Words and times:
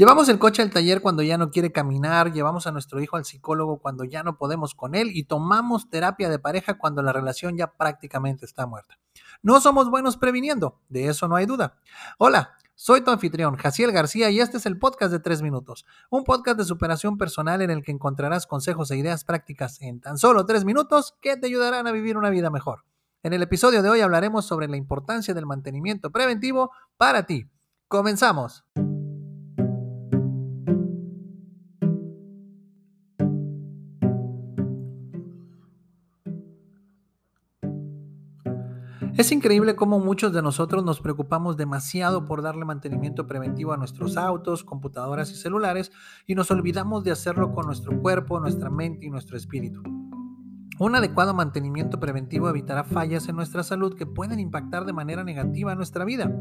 Llevamos 0.00 0.30
el 0.30 0.38
coche 0.38 0.62
al 0.62 0.70
taller 0.70 1.02
cuando 1.02 1.22
ya 1.22 1.36
no 1.36 1.50
quiere 1.50 1.72
caminar, 1.72 2.32
llevamos 2.32 2.66
a 2.66 2.72
nuestro 2.72 3.02
hijo 3.02 3.18
al 3.18 3.26
psicólogo 3.26 3.80
cuando 3.80 4.04
ya 4.04 4.22
no 4.22 4.38
podemos 4.38 4.74
con 4.74 4.94
él 4.94 5.10
y 5.12 5.24
tomamos 5.24 5.90
terapia 5.90 6.30
de 6.30 6.38
pareja 6.38 6.78
cuando 6.78 7.02
la 7.02 7.12
relación 7.12 7.58
ya 7.58 7.74
prácticamente 7.74 8.46
está 8.46 8.66
muerta. 8.66 8.98
No 9.42 9.60
somos 9.60 9.90
buenos 9.90 10.16
previniendo, 10.16 10.80
de 10.88 11.08
eso 11.08 11.28
no 11.28 11.36
hay 11.36 11.44
duda. 11.44 11.76
Hola, 12.16 12.52
soy 12.74 13.02
tu 13.02 13.10
anfitrión, 13.10 13.56
Jaciel 13.56 13.92
García, 13.92 14.30
y 14.30 14.40
este 14.40 14.56
es 14.56 14.64
el 14.64 14.78
podcast 14.78 15.12
de 15.12 15.20
3 15.20 15.42
minutos, 15.42 15.84
un 16.08 16.24
podcast 16.24 16.56
de 16.56 16.64
superación 16.64 17.18
personal 17.18 17.60
en 17.60 17.68
el 17.68 17.82
que 17.82 17.92
encontrarás 17.92 18.46
consejos 18.46 18.90
e 18.90 18.96
ideas 18.96 19.24
prácticas 19.24 19.82
en 19.82 20.00
tan 20.00 20.16
solo 20.16 20.46
3 20.46 20.64
minutos 20.64 21.14
que 21.20 21.36
te 21.36 21.48
ayudarán 21.48 21.86
a 21.86 21.92
vivir 21.92 22.16
una 22.16 22.30
vida 22.30 22.48
mejor. 22.48 22.86
En 23.22 23.34
el 23.34 23.42
episodio 23.42 23.82
de 23.82 23.90
hoy 23.90 24.00
hablaremos 24.00 24.46
sobre 24.46 24.66
la 24.66 24.78
importancia 24.78 25.34
del 25.34 25.44
mantenimiento 25.44 26.10
preventivo 26.10 26.70
para 26.96 27.26
ti. 27.26 27.50
Comenzamos. 27.86 28.64
Es 39.16 39.32
increíble 39.32 39.76
cómo 39.76 39.98
muchos 39.98 40.32
de 40.32 40.42
nosotros 40.42 40.84
nos 40.84 41.00
preocupamos 41.00 41.56
demasiado 41.56 42.26
por 42.26 42.42
darle 42.42 42.64
mantenimiento 42.64 43.26
preventivo 43.26 43.72
a 43.72 43.76
nuestros 43.76 44.16
autos, 44.16 44.64
computadoras 44.64 45.30
y 45.30 45.36
celulares 45.36 45.90
y 46.26 46.34
nos 46.34 46.50
olvidamos 46.50 47.02
de 47.04 47.10
hacerlo 47.10 47.52
con 47.52 47.66
nuestro 47.66 48.00
cuerpo, 48.00 48.40
nuestra 48.40 48.70
mente 48.70 49.06
y 49.06 49.10
nuestro 49.10 49.36
espíritu. 49.36 49.82
Un 50.78 50.96
adecuado 50.96 51.34
mantenimiento 51.34 52.00
preventivo 52.00 52.48
evitará 52.48 52.84
fallas 52.84 53.28
en 53.28 53.36
nuestra 53.36 53.62
salud 53.62 53.94
que 53.94 54.06
pueden 54.06 54.40
impactar 54.40 54.86
de 54.86 54.94
manera 54.94 55.24
negativa 55.24 55.74
nuestra 55.74 56.06
vida. 56.06 56.34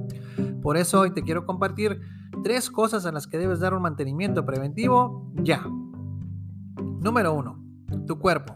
Por 0.62 0.78
eso 0.78 1.02
hoy 1.02 1.12
te 1.12 1.24
quiero 1.24 1.46
compartir 1.46 2.00
tres 2.42 2.70
cosas 2.70 3.06
a 3.06 3.12
las 3.12 3.28
que 3.28 3.38
debes 3.38 3.60
dar 3.60 3.74
un 3.74 3.82
mantenimiento 3.82 4.46
preventivo 4.46 5.30
ya. 5.36 5.62
Número 7.02 7.34
1. 7.34 8.06
Tu 8.08 8.18
cuerpo. 8.18 8.56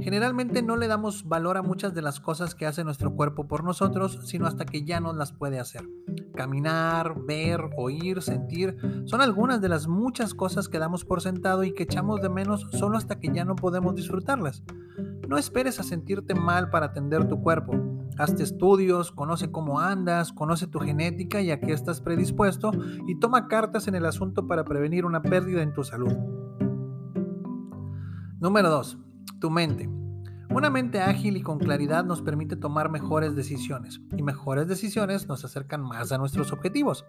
Generalmente 0.00 0.62
no 0.62 0.76
le 0.76 0.88
damos 0.88 1.26
valor 1.28 1.56
a 1.56 1.62
muchas 1.62 1.94
de 1.94 2.02
las 2.02 2.20
cosas 2.20 2.54
que 2.54 2.66
hace 2.66 2.84
nuestro 2.84 3.14
cuerpo 3.14 3.46
por 3.46 3.64
nosotros, 3.64 4.20
sino 4.24 4.46
hasta 4.46 4.64
que 4.64 4.84
ya 4.84 5.00
no 5.00 5.12
las 5.12 5.32
puede 5.32 5.58
hacer. 5.58 5.88
Caminar, 6.34 7.14
ver, 7.26 7.60
oír, 7.76 8.22
sentir, 8.22 8.76
son 9.06 9.20
algunas 9.20 9.60
de 9.60 9.68
las 9.68 9.88
muchas 9.88 10.34
cosas 10.34 10.68
que 10.68 10.78
damos 10.78 11.04
por 11.04 11.22
sentado 11.22 11.64
y 11.64 11.72
que 11.72 11.84
echamos 11.84 12.20
de 12.20 12.28
menos 12.28 12.66
solo 12.72 12.98
hasta 12.98 13.18
que 13.18 13.32
ya 13.32 13.44
no 13.44 13.56
podemos 13.56 13.94
disfrutarlas. 13.94 14.62
No 15.28 15.38
esperes 15.38 15.80
a 15.80 15.82
sentirte 15.82 16.34
mal 16.34 16.70
para 16.70 16.86
atender 16.86 17.26
tu 17.26 17.40
cuerpo. 17.40 17.74
Hazte 18.18 18.42
estudios, 18.42 19.12
conoce 19.12 19.50
cómo 19.50 19.80
andas, 19.80 20.32
conoce 20.32 20.66
tu 20.66 20.78
genética 20.78 21.40
y 21.40 21.50
a 21.50 21.60
qué 21.60 21.72
estás 21.72 22.00
predispuesto 22.00 22.70
y 23.06 23.18
toma 23.18 23.48
cartas 23.48 23.88
en 23.88 23.94
el 23.94 24.06
asunto 24.06 24.46
para 24.46 24.64
prevenir 24.64 25.04
una 25.04 25.22
pérdida 25.22 25.62
en 25.62 25.72
tu 25.72 25.84
salud. 25.84 26.12
Número 28.38 28.70
2 28.70 29.05
mente. 29.50 29.88
Una 30.48 30.70
mente 30.70 31.00
ágil 31.00 31.36
y 31.36 31.42
con 31.42 31.58
claridad 31.58 32.04
nos 32.04 32.22
permite 32.22 32.56
tomar 32.56 32.90
mejores 32.90 33.34
decisiones 33.34 34.00
y 34.16 34.22
mejores 34.22 34.68
decisiones 34.68 35.26
nos 35.26 35.44
acercan 35.44 35.82
más 35.82 36.12
a 36.12 36.18
nuestros 36.18 36.52
objetivos. 36.52 37.04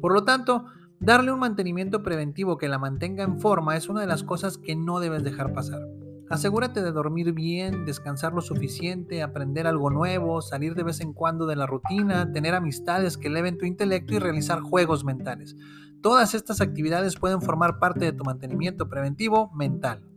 Por 0.00 0.12
lo 0.12 0.24
tanto, 0.24 0.66
darle 1.00 1.32
un 1.32 1.40
mantenimiento 1.40 2.02
preventivo 2.02 2.58
que 2.58 2.68
la 2.68 2.78
mantenga 2.78 3.24
en 3.24 3.40
forma 3.40 3.76
es 3.76 3.88
una 3.88 4.02
de 4.02 4.06
las 4.06 4.22
cosas 4.22 4.58
que 4.58 4.76
no 4.76 5.00
debes 5.00 5.24
dejar 5.24 5.52
pasar. 5.52 5.80
Asegúrate 6.28 6.82
de 6.82 6.92
dormir 6.92 7.32
bien, 7.32 7.84
descansar 7.84 8.32
lo 8.32 8.40
suficiente, 8.40 9.22
aprender 9.22 9.66
algo 9.66 9.90
nuevo, 9.90 10.40
salir 10.40 10.74
de 10.74 10.82
vez 10.82 11.00
en 11.00 11.12
cuando 11.12 11.46
de 11.46 11.56
la 11.56 11.66
rutina, 11.66 12.32
tener 12.32 12.54
amistades 12.54 13.18
que 13.18 13.28
eleven 13.28 13.58
tu 13.58 13.66
intelecto 13.66 14.14
y 14.14 14.18
realizar 14.18 14.60
juegos 14.60 15.04
mentales. 15.04 15.56
Todas 16.02 16.34
estas 16.34 16.60
actividades 16.60 17.16
pueden 17.16 17.42
formar 17.42 17.78
parte 17.78 18.04
de 18.04 18.12
tu 18.12 18.24
mantenimiento 18.24 18.88
preventivo 18.88 19.50
mental. 19.54 20.11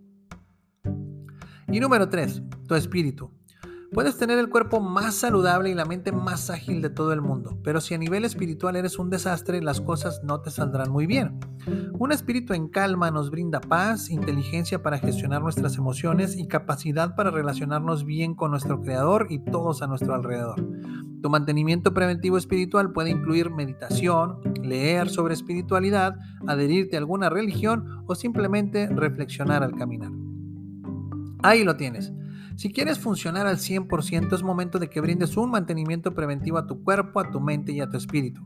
Y 1.72 1.80
número 1.80 2.10
3, 2.10 2.44
tu 2.68 2.76
espíritu. 2.76 3.32
Puedes 3.92 4.18
tener 4.18 4.38
el 4.40 4.50
cuerpo 4.50 4.82
más 4.82 5.16
saludable 5.16 5.70
y 5.70 5.74
la 5.74 5.86
mente 5.86 6.12
más 6.12 6.50
ágil 6.50 6.82
de 6.82 6.90
todo 6.90 7.14
el 7.14 7.22
mundo, 7.22 7.58
pero 7.64 7.80
si 7.80 7.94
a 7.94 7.98
nivel 7.98 8.26
espiritual 8.26 8.76
eres 8.76 9.00
un 9.00 9.10
desastre, 9.10 9.62
las 9.62 9.80
cosas 9.80 10.22
no 10.24 10.42
te 10.42 10.52
saldrán 10.52 10.92
muy 10.92 11.06
bien. 11.06 11.40
Un 11.98 12.12
espíritu 12.12 12.54
en 12.54 12.68
calma 12.68 13.10
nos 13.10 13.32
brinda 13.32 13.62
paz, 13.62 14.10
inteligencia 14.10 14.84
para 14.84 14.98
gestionar 14.98 15.42
nuestras 15.42 15.78
emociones 15.78 16.36
y 16.36 16.48
capacidad 16.48 17.16
para 17.16 17.32
relacionarnos 17.32 18.06
bien 18.06 18.36
con 18.36 18.52
nuestro 18.52 18.82
Creador 18.82 19.28
y 19.30 19.40
todos 19.40 19.82
a 19.82 19.88
nuestro 19.88 20.14
alrededor. 20.14 20.62
Tu 21.22 21.30
mantenimiento 21.30 21.94
preventivo 21.94 22.38
espiritual 22.38 22.92
puede 22.92 23.12
incluir 23.12 23.50
meditación, 23.50 24.40
leer 24.62 25.10
sobre 25.10 25.36
espiritualidad, 25.36 26.18
adherirte 26.48 26.98
a 26.98 27.00
alguna 27.00 27.30
religión 27.30 28.04
o 28.08 28.16
simplemente 28.16 28.88
reflexionar 28.88 29.64
al 29.64 29.76
caminar. 29.76 30.25
Ahí 31.46 31.64
lo 31.64 31.76
tienes. 31.76 32.12
Si 32.56 32.74
quieres 32.74 32.98
funcionar 32.98 33.46
al 33.46 33.58
100% 33.58 34.34
es 34.34 34.42
momento 34.42 34.80
de 34.80 34.90
que 34.90 35.00
brindes 35.00 35.38
un 35.38 35.52
mantenimiento 35.52 36.16
preventivo 36.16 36.58
a 36.58 36.66
tu 36.66 36.84
cuerpo, 36.84 37.20
a 37.20 37.30
tu 37.30 37.40
mente 37.40 37.72
y 37.72 37.82
a 37.82 37.90
tu 37.90 37.98
espíritu. 37.98 38.42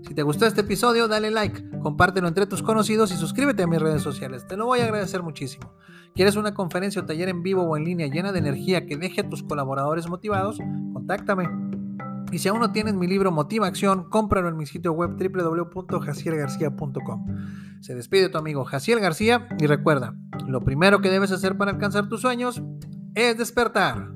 Si 0.00 0.14
te 0.14 0.22
gustó 0.22 0.46
este 0.46 0.62
episodio, 0.62 1.08
dale 1.08 1.30
like, 1.30 1.62
compártelo 1.80 2.28
entre 2.28 2.46
tus 2.46 2.62
conocidos 2.62 3.12
y 3.12 3.16
suscríbete 3.16 3.64
a 3.64 3.66
mis 3.66 3.82
redes 3.82 4.00
sociales. 4.00 4.46
Te 4.46 4.56
lo 4.56 4.64
voy 4.64 4.80
a 4.80 4.84
agradecer 4.84 5.22
muchísimo. 5.22 5.74
¿Quieres 6.14 6.36
una 6.36 6.54
conferencia 6.54 7.02
o 7.02 7.04
taller 7.04 7.28
en 7.28 7.42
vivo 7.42 7.64
o 7.64 7.76
en 7.76 7.84
línea 7.84 8.06
llena 8.06 8.32
de 8.32 8.38
energía 8.38 8.86
que 8.86 8.96
deje 8.96 9.20
a 9.20 9.28
tus 9.28 9.42
colaboradores 9.42 10.08
motivados? 10.08 10.56
Contáctame. 10.94 11.50
Y 12.32 12.38
si 12.38 12.48
aún 12.48 12.60
no 12.60 12.72
tienes 12.72 12.94
mi 12.94 13.06
libro 13.06 13.30
Motiva 13.30 13.66
Acción, 13.66 14.08
cómpralo 14.08 14.48
en 14.48 14.56
mi 14.56 14.64
sitio 14.64 14.92
web 14.92 15.18
www.jaciergarcía.com. 15.18 17.26
Se 17.82 17.96
despide 17.96 18.28
tu 18.28 18.38
amigo 18.38 18.64
Jaciel 18.64 19.00
García 19.00 19.48
y 19.58 19.66
recuerda, 19.66 20.14
lo 20.46 20.60
primero 20.60 21.00
que 21.00 21.10
debes 21.10 21.32
hacer 21.32 21.58
para 21.58 21.72
alcanzar 21.72 22.08
tus 22.08 22.20
sueños 22.20 22.62
es 23.16 23.36
despertar. 23.36 24.12